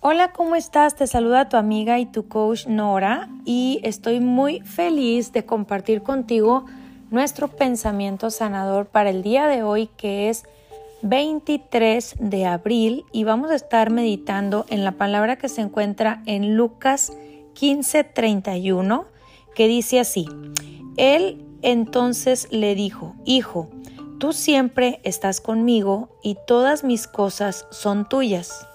Hola, 0.00 0.32
¿cómo 0.32 0.56
estás? 0.56 0.94
Te 0.94 1.06
saluda 1.06 1.48
tu 1.48 1.56
amiga 1.56 1.98
y 1.98 2.04
tu 2.04 2.28
coach 2.28 2.66
Nora 2.66 3.30
y 3.46 3.80
estoy 3.82 4.20
muy 4.20 4.60
feliz 4.60 5.32
de 5.32 5.46
compartir 5.46 6.02
contigo 6.02 6.66
nuestro 7.10 7.48
pensamiento 7.48 8.30
sanador 8.30 8.86
para 8.86 9.08
el 9.08 9.22
día 9.22 9.46
de 9.46 9.62
hoy 9.62 9.88
que 9.96 10.28
es 10.28 10.44
23 11.00 12.16
de 12.20 12.44
abril 12.44 13.06
y 13.10 13.24
vamos 13.24 13.50
a 13.50 13.54
estar 13.54 13.90
meditando 13.90 14.66
en 14.68 14.84
la 14.84 14.92
palabra 14.92 15.36
que 15.36 15.48
se 15.48 15.62
encuentra 15.62 16.22
en 16.26 16.56
Lucas 16.56 17.12
15:31 17.54 19.06
que 19.54 19.66
dice 19.66 19.98
así, 19.98 20.28
Él 20.98 21.42
entonces 21.62 22.48
le 22.50 22.74
dijo, 22.74 23.14
Hijo, 23.24 23.70
tú 24.20 24.34
siempre 24.34 25.00
estás 25.04 25.40
conmigo 25.40 26.10
y 26.22 26.36
todas 26.46 26.84
mis 26.84 27.06
cosas 27.06 27.66
son 27.70 28.06
tuyas. 28.06 28.66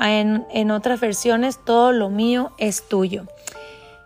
En, 0.00 0.70
otras 0.70 1.00
versiones, 1.00 1.58
todo 1.62 1.92
lo 1.92 2.08
mío 2.08 2.52
es 2.58 2.88
tuyo. 2.88 3.24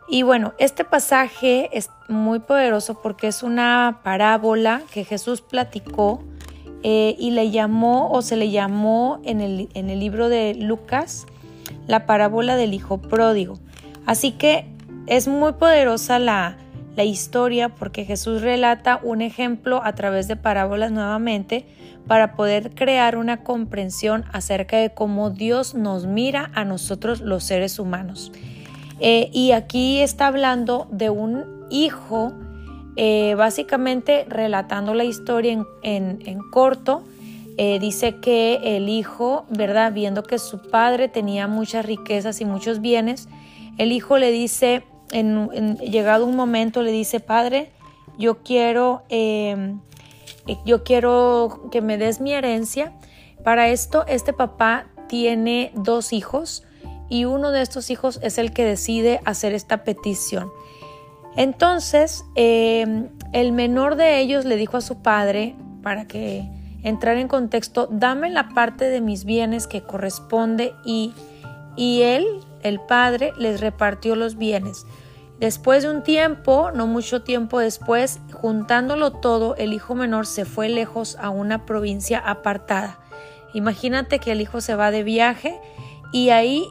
Y 0.08 0.22
bueno, 0.22 0.52
este 0.58 0.84
pasaje 0.84 1.70
es 1.72 1.88
muy 2.08 2.40
poderoso 2.40 3.00
porque 3.00 3.28
es 3.28 3.42
una 3.42 4.00
parábola 4.02 4.82
que 4.92 5.04
Jesús 5.04 5.40
platicó 5.40 6.22
eh, 6.82 7.16
y 7.18 7.30
le 7.30 7.50
llamó 7.50 8.10
o 8.10 8.22
se 8.22 8.36
le 8.36 8.50
llamó 8.50 9.20
en 9.24 9.40
el, 9.40 9.68
en 9.74 9.88
el 9.88 10.00
libro 10.00 10.28
de 10.28 10.54
Lucas 10.54 11.26
la 11.86 12.06
parábola 12.06 12.56
del 12.56 12.74
hijo 12.74 12.98
pródigo. 12.98 13.58
Así 14.04 14.32
que 14.32 14.66
es 15.06 15.28
muy 15.28 15.52
poderosa 15.52 16.18
la, 16.18 16.58
la 16.96 17.04
historia 17.04 17.68
porque 17.70 18.04
Jesús 18.04 18.42
relata 18.42 19.00
un 19.02 19.22
ejemplo 19.22 19.82
a 19.84 19.94
través 19.94 20.28
de 20.28 20.36
parábolas 20.36 20.92
nuevamente 20.92 21.66
para 22.06 22.36
poder 22.36 22.74
crear 22.74 23.16
una 23.16 23.42
comprensión 23.42 24.24
acerca 24.32 24.76
de 24.76 24.90
cómo 24.90 25.30
Dios 25.30 25.74
nos 25.74 26.06
mira 26.06 26.50
a 26.54 26.64
nosotros 26.64 27.20
los 27.20 27.44
seres 27.44 27.78
humanos. 27.78 28.30
Eh, 29.00 29.30
y 29.32 29.52
aquí 29.52 30.00
está 30.00 30.28
hablando 30.28 30.86
de 30.90 31.10
un 31.10 31.66
hijo, 31.70 32.32
eh, 32.96 33.34
básicamente 33.36 34.24
relatando 34.28 34.94
la 34.94 35.04
historia 35.04 35.64
en, 35.82 36.38
corto. 36.50 37.02
Eh, 37.56 37.78
dice 37.78 38.16
que 38.16 38.76
el 38.76 38.88
hijo, 38.88 39.46
¿verdad? 39.48 39.92
Viendo 39.92 40.22
que 40.22 40.38
su 40.38 40.58
padre 40.70 41.08
tenía 41.08 41.46
muchas 41.46 41.86
riquezas 41.86 42.40
y 42.40 42.44
muchos 42.44 42.80
bienes, 42.80 43.28
el 43.78 43.92
hijo 43.92 44.18
le 44.18 44.30
dice, 44.30 44.84
en, 45.12 45.76
llegado 45.78 46.26
un 46.26 46.36
momento, 46.36 46.82
le 46.82 46.92
dice, 46.92 47.20
padre, 47.20 47.70
yo 48.18 48.42
quiero 48.42 49.02
em, 49.08 49.80
yo 50.64 50.84
quiero 50.84 51.68
que 51.70 51.80
me 51.80 51.98
des 51.98 52.20
mi 52.20 52.32
herencia. 52.32 52.92
Para 53.42 53.68
esto, 53.68 54.04
este 54.06 54.32
papá 54.32 54.86
tiene 55.08 55.72
dos 55.74 56.12
hijos 56.12 56.64
y 57.08 57.24
uno 57.24 57.50
de 57.50 57.62
estos 57.62 57.90
hijos 57.90 58.18
es 58.22 58.38
el 58.38 58.52
que 58.52 58.64
decide 58.64 59.20
hacer 59.24 59.54
esta 59.54 59.84
petición. 59.84 60.50
Entonces, 61.36 62.24
em, 62.36 63.08
el 63.32 63.52
menor 63.52 63.96
de 63.96 64.20
ellos 64.20 64.44
le 64.44 64.56
dijo 64.56 64.76
a 64.76 64.80
su 64.80 65.02
padre, 65.02 65.56
para 65.82 66.06
que 66.06 66.48
entrar 66.82 67.16
en 67.18 67.28
contexto, 67.28 67.88
dame 67.90 68.30
la 68.30 68.50
parte 68.50 68.86
de 68.86 69.00
mis 69.00 69.24
bienes 69.24 69.66
que 69.66 69.82
corresponde 69.82 70.72
y, 70.84 71.12
y 71.76 72.02
él, 72.02 72.26
el 72.64 72.80
padre, 72.80 73.32
les 73.38 73.60
repartió 73.60 74.16
los 74.16 74.36
bienes. 74.36 74.86
Después 75.38 75.82
de 75.82 75.90
un 75.90 76.02
tiempo, 76.02 76.70
no 76.72 76.86
mucho 76.86 77.22
tiempo 77.22 77.58
después, 77.58 78.20
juntándolo 78.32 79.12
todo, 79.12 79.56
el 79.56 79.72
hijo 79.72 79.94
menor 79.94 80.26
se 80.26 80.44
fue 80.44 80.68
lejos 80.68 81.16
a 81.20 81.30
una 81.30 81.66
provincia 81.66 82.18
apartada. 82.18 82.98
Imagínate 83.52 84.18
que 84.18 84.32
el 84.32 84.40
hijo 84.40 84.60
se 84.60 84.74
va 84.74 84.90
de 84.90 85.04
viaje 85.04 85.60
y 86.12 86.30
ahí 86.30 86.64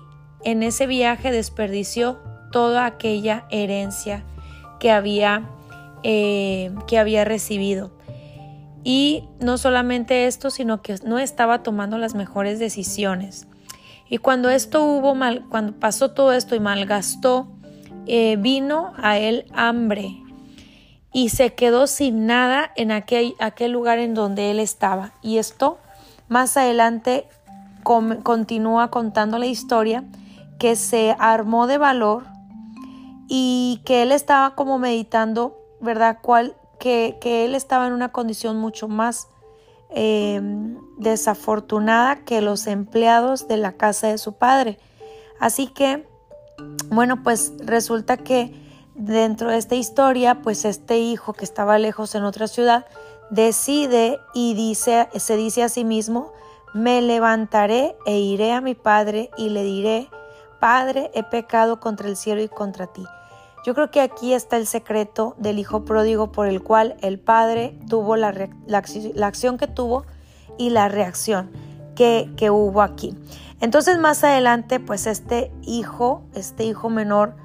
en 0.43 0.63
ese 0.63 0.87
viaje 0.87 1.31
desperdició 1.31 2.19
toda 2.51 2.85
aquella 2.85 3.45
herencia 3.49 4.23
que 4.79 4.91
había, 4.91 5.49
eh, 6.03 6.73
que 6.87 6.97
había 6.97 7.25
recibido. 7.25 7.91
Y 8.83 9.29
no 9.39 9.57
solamente 9.57 10.25
esto, 10.27 10.49
sino 10.49 10.81
que 10.81 10.95
no 11.05 11.19
estaba 11.19 11.63
tomando 11.63 11.97
las 11.97 12.15
mejores 12.15 12.59
decisiones. 12.59 13.47
Y 14.13 14.19
cuando 14.19 14.51
esto 14.51 14.85
hubo 14.85 15.15
mal, 15.15 15.43
cuando 15.49 15.73
pasó 15.73 16.11
todo 16.11 16.33
esto 16.33 16.53
y 16.53 16.59
malgastó 16.59 17.47
eh, 18.05 18.35
vino 18.37 18.93
a 18.97 19.17
él 19.17 19.47
hambre 19.55 20.21
y 21.11 21.29
se 21.29 21.55
quedó 21.55 21.87
sin 21.87 22.27
nada 22.27 22.71
en 22.75 22.91
aquel, 22.91 23.33
aquel 23.39 23.71
lugar 23.71 23.97
en 23.97 24.13
donde 24.13 24.51
él 24.51 24.59
estaba. 24.59 25.13
Y 25.23 25.39
esto 25.39 25.79
más 26.27 26.57
adelante 26.57 27.27
continúa 27.81 28.91
contando 28.91 29.39
la 29.39 29.47
historia 29.47 30.03
que 30.59 30.75
se 30.75 31.15
armó 31.17 31.65
de 31.65 31.79
valor 31.79 32.25
y 33.27 33.81
que 33.83 34.03
él 34.03 34.11
estaba 34.11 34.53
como 34.53 34.77
meditando, 34.77 35.57
¿verdad? 35.81 36.19
Cuál, 36.21 36.55
que, 36.79 37.17
que 37.19 37.45
él 37.45 37.55
estaba 37.55 37.87
en 37.87 37.93
una 37.93 38.11
condición 38.11 38.57
mucho 38.57 38.87
más 38.87 39.27
em, 39.93 40.77
desafortunada 40.97 42.23
que 42.23 42.41
los 42.41 42.67
empleados 42.67 43.47
de 43.47 43.57
la 43.57 43.73
casa 43.73 44.07
de 44.07 44.17
su 44.17 44.33
padre. 44.33 44.79
Así 45.39 45.67
que 45.67 46.07
bueno, 46.89 47.23
pues 47.23 47.53
resulta 47.59 48.17
que 48.17 48.53
dentro 48.95 49.49
de 49.49 49.57
esta 49.57 49.75
historia, 49.75 50.41
pues 50.41 50.65
este 50.65 50.99
hijo 50.99 51.33
que 51.33 51.45
estaba 51.45 51.77
lejos 51.77 52.15
en 52.15 52.23
otra 52.23 52.47
ciudad 52.47 52.85
decide 53.29 54.19
y 54.33 54.53
dice, 54.53 55.09
se 55.15 55.35
dice 55.35 55.63
a 55.63 55.69
sí 55.69 55.83
mismo, 55.83 56.31
me 56.73 57.01
levantaré 57.01 57.95
e 58.05 58.19
iré 58.19 58.51
a 58.51 58.61
mi 58.61 58.75
padre 58.75 59.29
y 59.37 59.49
le 59.49 59.63
diré, 59.63 60.09
Padre, 60.59 61.11
he 61.13 61.23
pecado 61.23 61.81
contra 61.81 62.07
el 62.07 62.15
cielo 62.15 62.41
y 62.41 62.47
contra 62.47 62.87
ti. 62.87 63.03
Yo 63.65 63.73
creo 63.73 63.91
que 63.91 64.01
aquí 64.01 64.33
está 64.33 64.57
el 64.57 64.67
secreto 64.67 65.35
del 65.37 65.59
hijo 65.59 65.85
pródigo 65.85 66.31
por 66.31 66.47
el 66.47 66.61
cual 66.61 66.97
el 67.01 67.19
padre 67.19 67.77
tuvo 67.89 68.15
la, 68.15 68.33
acción 69.21 69.57
que 69.57 69.67
tuvo 69.67 70.05
y 70.57 70.69
la 70.69 70.89
reacción 70.89 71.51
que, 71.95 72.29
que 72.35 72.49
hubo 72.49 72.81
aquí. 72.81 73.17
Entonces 73.61 73.97
más 73.97 74.23
adelante, 74.23 74.79
pues 74.79 75.07
este 75.07 75.51
hijo, 75.61 76.23
este 76.33 76.65
hijo 76.65 76.89
menor, 76.89 77.35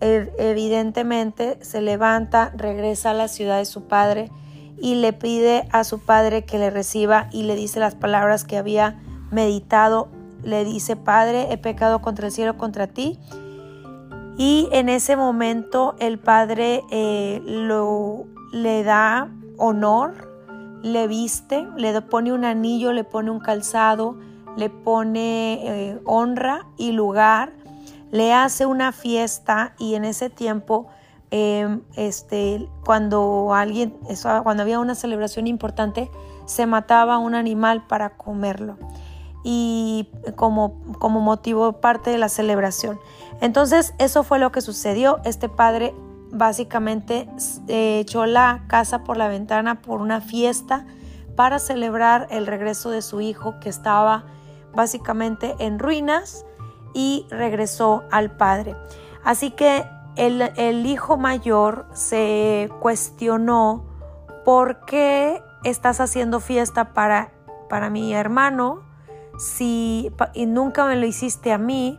evidentemente 0.00 1.58
se 1.62 1.80
levanta, 1.80 2.52
regresa 2.56 3.10
a 3.10 3.14
la 3.14 3.28
ciudad 3.28 3.58
de 3.58 3.64
su 3.64 3.82
padre 3.82 4.30
y 4.78 4.96
le 4.96 5.12
pide 5.12 5.68
a 5.72 5.84
su 5.84 5.98
padre 5.98 6.44
que 6.44 6.58
le 6.58 6.70
reciba 6.70 7.28
y 7.32 7.44
le 7.44 7.56
dice 7.56 7.80
las 7.80 7.94
palabras 7.94 8.44
que 8.44 8.56
había 8.56 9.00
meditado. 9.30 10.08
Le 10.42 10.64
dice, 10.64 10.96
Padre, 10.96 11.52
he 11.52 11.58
pecado 11.58 12.02
contra 12.02 12.26
el 12.26 12.32
cielo, 12.32 12.56
contra 12.56 12.86
ti. 12.86 13.18
Y 14.38 14.68
en 14.72 14.88
ese 14.88 15.16
momento 15.16 15.94
el 15.98 16.18
padre 16.18 16.82
eh, 16.90 17.40
lo, 17.44 18.26
le 18.52 18.82
da 18.82 19.30
honor, 19.56 20.28
le 20.82 21.06
viste, 21.06 21.66
le 21.76 22.00
pone 22.02 22.32
un 22.32 22.44
anillo, 22.44 22.92
le 22.92 23.04
pone 23.04 23.30
un 23.30 23.40
calzado, 23.40 24.18
le 24.56 24.68
pone 24.68 25.60
eh, 25.64 26.00
honra 26.04 26.66
y 26.76 26.92
lugar, 26.92 27.52
le 28.10 28.34
hace 28.34 28.66
una 28.66 28.92
fiesta 28.92 29.74
y 29.78 29.94
en 29.94 30.04
ese 30.04 30.28
tiempo, 30.28 30.86
em, 31.30 31.80
este, 31.96 32.68
cuando 32.84 33.54
alguien, 33.54 33.94
cuando 34.42 34.62
había 34.62 34.78
una 34.78 34.94
celebración 34.94 35.46
importante, 35.46 36.10
se 36.44 36.66
mataba 36.66 37.18
un 37.18 37.34
animal 37.34 37.86
para 37.86 38.10
comerlo 38.10 38.76
y 39.48 40.08
como, 40.34 40.82
como 40.98 41.20
motivo 41.20 41.74
parte 41.74 42.10
de 42.10 42.18
la 42.18 42.28
celebración. 42.28 42.98
Entonces 43.40 43.94
eso 43.98 44.24
fue 44.24 44.40
lo 44.40 44.50
que 44.50 44.60
sucedió. 44.60 45.20
Este 45.22 45.48
padre 45.48 45.94
básicamente 46.32 47.28
eh, 47.68 48.00
echó 48.00 48.26
la 48.26 48.64
casa 48.66 49.04
por 49.04 49.16
la 49.16 49.28
ventana 49.28 49.82
por 49.82 50.00
una 50.00 50.20
fiesta 50.20 50.84
para 51.36 51.60
celebrar 51.60 52.26
el 52.30 52.48
regreso 52.48 52.90
de 52.90 53.02
su 53.02 53.20
hijo 53.20 53.60
que 53.60 53.68
estaba 53.68 54.24
básicamente 54.74 55.54
en 55.60 55.78
ruinas 55.78 56.44
y 56.92 57.24
regresó 57.30 58.02
al 58.10 58.32
padre. 58.32 58.74
Así 59.22 59.52
que 59.52 59.86
el, 60.16 60.86
hijo 60.86 61.18
mayor 61.18 61.86
se 61.92 62.68
cuestionó 62.80 63.84
por 64.44 64.84
qué 64.86 65.40
estás 65.62 66.00
haciendo 66.00 66.40
fiesta 66.40 66.94
para, 66.94 67.30
para 67.68 67.90
mi 67.90 68.12
hermano 68.12 68.95
si 69.38 70.10
y 70.34 70.46
nunca 70.46 70.86
me 70.86 70.96
lo 70.96 71.06
hiciste 71.06 71.52
a 71.52 71.58
mí 71.58 71.98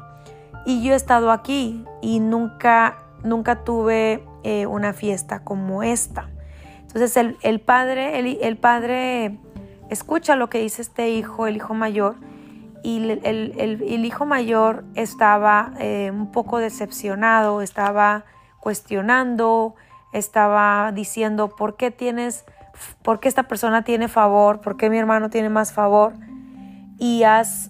y 0.65 0.83
yo 0.83 0.93
he 0.93 0.95
estado 0.95 1.31
aquí 1.31 1.85
y 2.01 2.19
nunca, 2.19 2.97
nunca 3.23 3.63
tuve 3.63 4.23
eh, 4.43 4.65
una 4.65 4.93
fiesta 4.93 5.43
como 5.43 5.83
esta. 5.83 6.29
Entonces 6.81 7.15
el, 7.41 7.59
padre, 7.59 8.19
el, 8.19 8.37
el, 8.41 8.57
padre 8.57 9.39
escucha 9.89 10.35
lo 10.35 10.49
que 10.49 10.59
dice 10.59 10.81
este 10.81 11.09
hijo, 11.09 11.47
el 11.47 11.57
hijo 11.57 11.73
mayor, 11.73 12.15
y 12.83 13.19
el, 13.23 14.05
hijo 14.05 14.25
mayor 14.25 14.85
estaba 14.95 15.73
eh, 15.79 16.09
un 16.11 16.31
poco 16.31 16.57
decepcionado, 16.57 17.61
estaba 17.61 18.23
cuestionando, 18.59 19.75
estaba 20.13 20.91
diciendo, 20.93 21.49
¿por 21.49 21.75
qué 21.75 21.91
tienes, 21.91 22.45
por 23.01 23.19
qué 23.19 23.27
esta 23.27 23.43
persona 23.43 23.83
tiene 23.83 24.07
favor? 24.07 24.61
¿Por 24.61 24.77
qué 24.77 24.89
mi 24.89 24.97
hermano 24.97 25.29
tiene 25.29 25.49
más 25.49 25.73
favor? 25.73 26.13
Y 26.99 27.23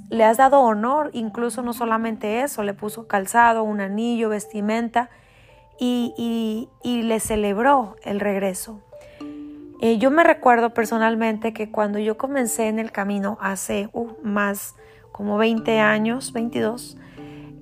le 0.09 0.23
has 0.23 0.37
dado 0.37 0.61
honor, 0.61 1.09
incluso 1.13 1.61
no 1.61 1.73
solamente 1.73 2.43
eso, 2.43 2.63
le 2.63 2.73
puso 2.73 3.07
calzado, 3.07 3.63
un 3.63 3.81
anillo, 3.81 4.29
vestimenta 4.29 5.09
y, 5.79 6.69
le 6.83 7.19
celebró 7.19 7.95
el 8.03 8.19
regreso. 8.19 8.81
Eh, 9.81 9.97
yo 9.99 10.09
me 10.09 10.23
recuerdo 10.23 10.73
personalmente 10.73 11.53
que 11.53 11.69
cuando 11.69 11.99
yo 11.99 12.17
comencé 12.17 12.67
en 12.67 12.79
el 12.79 12.91
camino 12.91 13.37
hace 13.41 13.89
uh, 13.93 14.09
más 14.23 14.75
como 15.11 15.37
20 15.37 15.79
años, 15.79 16.33
22, 16.33 16.97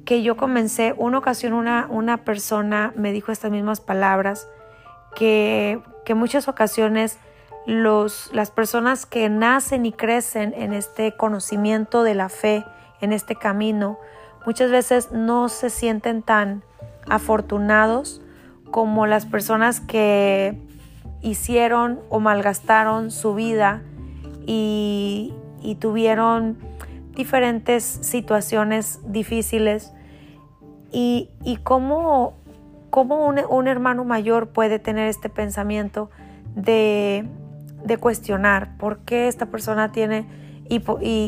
que 0.06 0.22
yo 0.22 0.38
comencé, 0.38 0.94
una 0.98 1.18
ocasión 1.18 1.54
una, 1.54 1.88
una 1.90 2.24
persona 2.24 2.94
me 2.96 3.12
dijo 3.12 3.32
estas 3.32 3.52
mismas 3.52 3.82
palabras, 3.82 4.48
que, 5.16 5.82
que 6.06 6.14
muchas 6.14 6.48
ocasiones 6.48 7.18
los, 7.66 8.30
las 8.34 8.52
personas 8.52 9.06
que 9.06 9.30
nacen 9.30 9.86
y 9.86 9.92
crecen 9.92 10.54
en 10.56 10.74
este 10.74 11.16
conocimiento 11.16 12.04
de 12.04 12.16
la 12.16 12.30
fe, 12.30 12.66
en 13.02 13.12
este 13.12 13.36
camino, 13.36 14.00
muchas 14.46 14.72
veces 14.72 15.12
no 15.12 15.50
se 15.50 15.70
sienten 15.70 16.22
tan 16.22 16.64
afortunados 17.10 18.22
como 18.72 19.08
las 19.08 19.26
personas 19.26 19.80
que 19.80 20.60
hicieron 21.22 22.00
o 22.10 22.20
malgastaron 22.20 23.12
su 23.12 23.34
vida 23.34 23.82
y, 24.46 25.34
tuvieron 25.80 26.58
diferentes 27.16 27.84
situaciones 27.84 29.00
difíciles. 29.12 29.92
Y, 30.92 31.32
y 31.44 31.58
cómo, 31.58 32.36
un, 32.92 33.42
un 33.50 33.68
hermano 33.68 34.06
mayor 34.06 34.50
puede 34.50 34.78
tener 34.78 35.08
este 35.08 35.30
pensamiento 35.30 36.12
de 36.56 37.28
de 37.86 37.98
cuestionar 37.98 38.78
por 38.78 39.00
qué 39.00 39.28
esta 39.28 39.46
persona 39.46 39.92
tiene 39.92 40.26
y, 40.68 40.80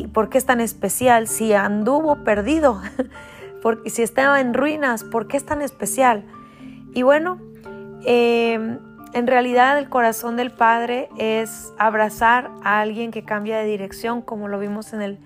por 0.08 0.28
qué 0.28 0.38
es 0.38 0.46
tan 0.46 0.60
especial, 0.60 1.28
si 1.28 1.52
anduvo 1.52 2.24
perdido, 2.24 2.82
porque 3.62 3.88
si 3.90 4.02
estaba 4.02 4.40
en 4.40 4.52
ruinas, 4.52 5.04
por 5.04 5.28
qué 5.28 5.36
es 5.36 5.46
tan 5.46 5.62
especial. 5.62 6.24
Y 6.92 7.02
bueno, 7.02 7.38
em, 8.04 8.78
en 9.12 9.26
realidad 9.26 9.78
el 9.78 9.88
corazón 9.88 10.36
del 10.36 10.50
Padre 10.50 11.08
es 11.18 11.72
abrazar 11.78 12.50
a 12.64 12.80
alguien 12.80 13.12
que 13.12 13.24
cambia 13.24 13.58
de 13.58 13.64
dirección, 13.64 14.20
como 14.22 14.48
lo 14.48 14.58
vimos 14.58 14.92
en 14.92 15.02
el, 15.02 15.18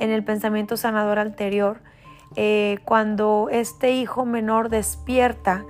en 0.00 0.10
el 0.10 0.24
pensamiento 0.24 0.78
sanador 0.78 1.18
anterior, 1.18 1.80
eh, 2.36 2.78
cuando 2.84 3.48
este 3.50 3.92
hijo 3.92 4.24
menor 4.24 4.70
despierta 4.70 5.64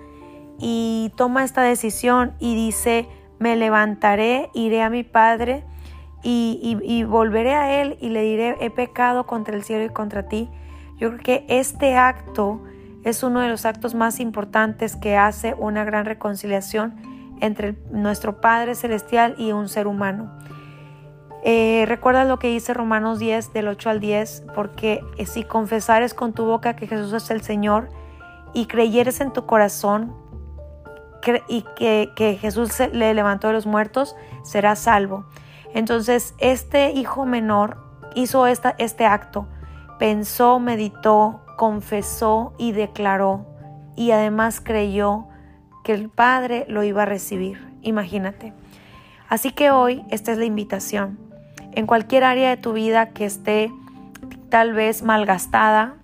y 0.59 1.13
toma 1.17 1.45
esta 1.45 1.63
decisión 1.63 2.35
y 2.39 2.55
dice, 2.55 3.09
me 3.39 3.57
levantaré, 3.57 4.51
iré 4.55 4.83
a 4.83 4.91
mi 4.91 5.05
Padre 5.05 5.65
y, 6.23 7.05
volveré 7.05 7.55
a 7.55 7.81
Él 7.81 7.97
y 8.01 8.09
le 8.09 8.23
diré, 8.23 8.57
he 8.61 8.71
pecado 8.71 9.27
contra 9.27 9.55
el 9.55 9.63
cielo 9.63 9.85
y 9.85 9.91
contra 9.91 10.29
ti. 10.29 10.49
Yo 10.99 11.11
creo 11.11 11.23
que 11.23 11.47
este 11.49 11.97
acto 11.97 12.63
es 13.05 13.23
uno 13.23 13.41
de 13.41 13.49
los 13.49 13.65
actos 13.65 13.95
más 13.95 14.21
importantes 14.21 14.97
que 14.97 15.17
hace 15.17 15.55
una 15.59 15.85
gran 15.85 16.05
reconciliación 16.05 16.97
entre 17.41 17.77
nuestro 17.93 18.41
Padre 18.41 18.75
Celestial 18.75 19.37
y 19.39 19.53
un 19.53 19.69
ser 19.69 19.87
humano. 19.87 20.31
Eh, 21.45 21.85
recuerda 21.87 22.25
lo 22.25 22.41
que 22.41 22.49
dice 22.49 22.75
Romanos 22.75 23.21
10 23.21 23.53
del 23.53 23.69
8 23.69 23.91
al 23.91 24.01
10, 24.01 24.45
porque 24.57 25.01
si 25.25 25.45
confesares 25.45 26.13
con 26.13 26.33
tu 26.33 26.45
boca 26.45 26.75
que 26.75 26.89
Jesús 26.89 27.13
es 27.13 27.31
el 27.31 27.43
Señor 27.43 27.91
y 28.55 28.67
creyeres 28.67 29.21
en 29.21 29.33
tu 29.33 29.47
corazón 29.47 30.13
y 31.49 31.65
que, 31.77 32.39
Jesús 32.41 32.79
le 32.93 33.15
levantó 33.15 33.49
de 33.49 33.55
los 33.55 33.67
muertos, 33.67 34.17
será 34.43 34.77
salvo. 34.77 35.27
Entonces, 35.75 36.35
este 36.39 36.91
hijo 36.93 37.27
menor 37.27 37.79
hizo 38.15 38.47
esta, 38.47 38.75
este 38.79 39.07
acto, 39.07 39.47
pensó, 39.99 40.59
meditó, 40.61 41.41
confesó 41.57 42.55
y 42.59 42.73
declaró, 42.73 43.47
y 43.97 44.13
además 44.13 44.61
creyó 44.61 45.27
que 45.85 45.95
el 45.95 46.09
Padre 46.09 46.65
lo 46.69 46.85
iba 46.85 47.03
a 47.03 47.07
recibir. 47.07 47.67
Imagínate. 47.83 48.53
Así 49.29 49.53
que 49.53 49.71
hoy 49.71 50.05
esta 50.11 50.33
es 50.33 50.39
la 50.39 50.45
invitación. 50.45 51.19
En 51.73 51.87
cualquier 51.87 52.25
área 52.25 52.51
de 52.51 52.57
tu 52.57 52.73
vida 52.73 53.11
que 53.11 53.25
esté 53.25 53.71
tal 54.49 54.73
vez 54.73 55.03
malgastada, 55.03 55.97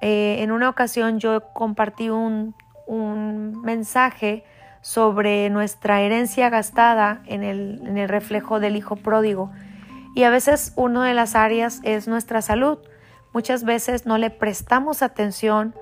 eh, 0.00 0.36
en 0.40 0.52
una 0.52 0.68
ocasión 0.68 1.18
yo 1.18 1.52
compartí 1.52 2.10
un, 2.10 2.54
un 2.86 3.60
mensaje 3.62 4.44
sobre 4.86 5.50
nuestra 5.50 6.00
herencia 6.02 6.48
gastada 6.48 7.20
en 7.26 7.42
el, 7.42 8.08
reflejo 8.08 8.60
del 8.60 8.76
hijo 8.76 8.94
pródigo. 8.94 9.50
Y 10.14 10.22
a 10.22 10.30
veces 10.30 10.72
una 10.76 11.04
de 11.04 11.12
las 11.12 11.34
áreas 11.34 11.80
es 11.82 12.06
nuestra 12.06 12.40
salud. 12.40 12.78
Muchas 13.32 13.64
veces 13.64 14.06
no 14.06 14.16
le 14.16 14.30
prestamos 14.30 15.02
atención 15.02 15.74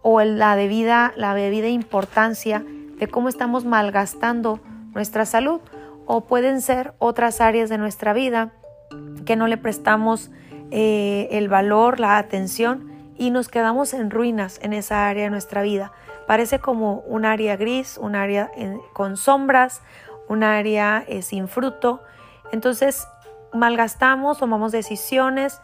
o 0.00 0.22
la 0.22 0.54
debida, 0.54 1.12
la 1.16 1.34
debida 1.34 1.66
importancia 1.66 2.64
de 3.00 3.08
cómo 3.08 3.28
estamos 3.28 3.64
malgastando 3.64 4.60
nuestra 4.94 5.26
salud. 5.26 5.60
O 6.06 6.20
pueden 6.20 6.60
ser 6.60 6.94
otras 7.00 7.40
áreas 7.40 7.68
de 7.68 7.78
nuestra 7.78 8.12
vida 8.12 8.52
que 9.24 9.34
no 9.34 9.48
le 9.48 9.56
prestamos 9.56 10.30
eh, 10.70 11.26
el 11.32 11.48
valor, 11.48 11.98
la 11.98 12.16
atención 12.16 12.92
y 13.18 13.30
nos 13.30 13.48
quedamos 13.48 13.92
en 13.92 14.12
ruinas 14.12 14.60
en 14.62 14.72
esa 14.72 15.08
área 15.08 15.24
de 15.24 15.30
nuestra 15.30 15.62
vida. 15.62 15.90
Parece 16.26 16.58
como 16.58 17.00
un 17.00 17.24
área 17.24 17.56
gris, 17.56 17.98
un 17.98 18.16
área 18.16 18.50
con 18.92 19.16
sombras, 19.16 19.82
un 20.28 20.42
área 20.42 21.04
eh, 21.06 21.22
sin 21.22 21.48
fruto. 21.48 22.02
Entonces 22.52 23.06
malgastamos, 23.52 24.38
tomamos 24.38 24.72
decisiones, 24.72 25.60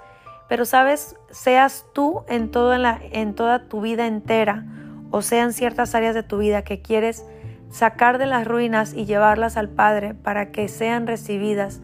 pero 0.49 0.65
sabes, 0.65 1.17
seas 1.31 1.87
tú 1.93 2.25
en, 2.29 2.51
la, 2.83 3.01
en 3.11 3.35
toda 3.35 3.69
tu 3.69 3.81
vida 3.81 4.07
entera 4.07 4.65
o 5.11 5.23
sean 5.23 5.53
ciertas 5.53 5.95
áreas 5.95 6.15
de 6.15 6.23
tu 6.23 6.39
vida 6.39 6.63
que 6.63 6.81
quieres 6.81 7.25
sacar 7.71 8.19
de 8.19 8.27
las 8.27 8.47
ruinas 8.47 8.93
y 8.95 9.07
llevarlas 9.07 9.57
al 9.57 9.69
Padre 9.69 10.15
para 10.15 10.51
que 10.53 10.69
sean 10.69 11.07
recibidas 11.07 11.81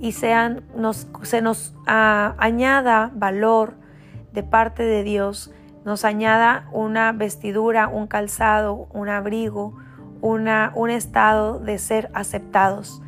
y 0.00 0.12
sean, 0.12 0.64
nos, 0.74 1.08
se 1.22 1.42
nos 1.42 1.74
ah, 1.86 2.34
añada 2.38 3.10
valor 3.14 3.74
de 4.32 4.42
parte 4.42 4.82
de 4.82 5.02
Dios 5.02 5.50
nos 5.84 6.04
añada 6.04 6.68
una 6.72 7.12
vestidura, 7.12 7.88
un 7.88 8.06
calzado, 8.06 8.88
un 8.92 9.08
abrigo, 9.08 9.76
una, 10.20 10.72
un 10.74 10.90
estado 10.90 11.58
de 11.58 11.78
ser 11.78 12.10
aceptados. 12.14 13.02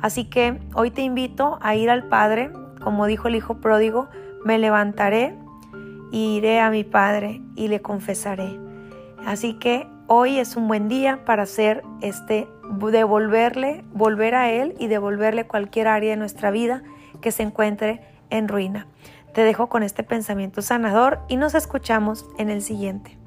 Así 0.00 0.24
que 0.24 0.60
hoy 0.74 0.90
te 0.90 1.02
invito 1.02 1.58
a 1.62 1.74
ir 1.74 1.90
al 1.90 2.04
Padre, 2.04 2.50
como 2.82 3.06
dijo 3.06 3.28
el 3.28 3.36
Hijo 3.36 3.60
pródigo, 3.60 4.08
me 4.44 4.58
levantaré 4.58 5.36
y 6.12 6.36
iré 6.36 6.60
a 6.60 6.70
mi 6.70 6.84
Padre 6.84 7.42
y 7.54 7.68
le 7.68 7.80
confesaré. 7.80 8.58
Así 9.24 9.54
que 9.54 9.88
hoy 10.06 10.38
es 10.38 10.56
un 10.56 10.68
buen 10.68 10.88
día 10.88 11.24
para 11.24 11.44
hacer 11.44 11.82
este, 12.00 12.48
devolverle, 12.92 13.84
volver 13.92 14.34
a 14.34 14.50
Él 14.50 14.74
y 14.78 14.86
devolverle 14.86 15.46
cualquier 15.46 15.88
área 15.88 16.10
de 16.10 16.16
nuestra 16.16 16.50
vida 16.50 16.82
que 17.20 17.32
se 17.32 17.42
encuentre 17.42 18.02
en 18.30 18.48
ruina. 18.48 18.86
Te 19.36 19.44
dejo 19.44 19.66
con 19.66 19.82
este 19.82 20.02
pensamiento 20.02 20.62
sanador 20.62 21.20
y 21.28 21.36
nos 21.36 21.54
escuchamos 21.54 22.24
en 22.38 22.48
el 22.48 22.62
siguiente. 22.62 23.18